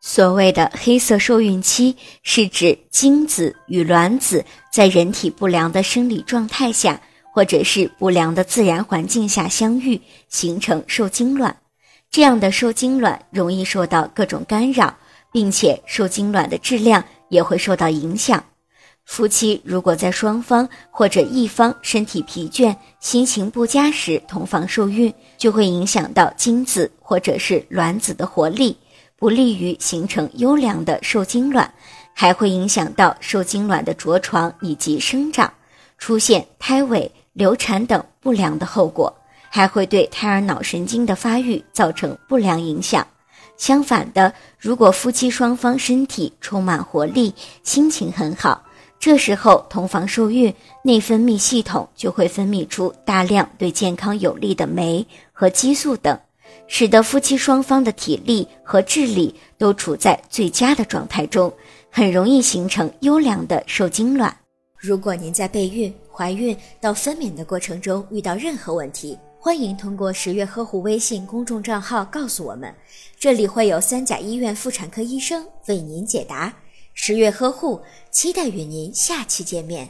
[0.00, 7.00] 所谓的黑色受孕期，是指精子与卵子在人体不良的生理状态下，
[7.34, 11.56] 或者是不良的自然环境下相遇，形成受精卵。
[12.10, 14.96] 这样的受精卵容易受到各种干扰，
[15.32, 18.42] 并且受精卵的质量也会受到影响。
[19.04, 28.76] 夫妻如果在双方或者一方身体疲倦、心情不佳时同房受孕，就会影响到精子或者是卵子的活力。
[29.18, 31.68] 不利于形成优良的受精卵，
[32.14, 35.52] 还会影响到受精卵的着床以及生长，
[35.98, 39.12] 出现胎萎、流产等不良的后果，
[39.50, 43.04] 还会对胎儿脑神经的发育造成不良影响。
[43.56, 48.62] 相反的，如果夫妻双方身体充满活力，心情很好，
[49.00, 56.16] 这时候同房受孕，内分泌系统就会分泌出大量对健康有利的酶和激素等。
[56.66, 61.52] 使得夫妻双方的体力和智力都处在最佳的状态中，
[61.90, 64.36] 很容易形成优良的受精卵。
[64.76, 72.72] 如果您在备孕、怀孕到分娩的过程中遇到任何问题，欢迎通过十月呵护微信公众账号告诉我们，
[73.18, 76.54] 这里会有三甲医院妇产科医生为您解答。
[76.94, 79.88] 十月呵护，期待与您下期见面。